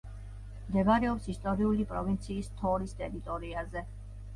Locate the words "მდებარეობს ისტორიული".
0.69-1.87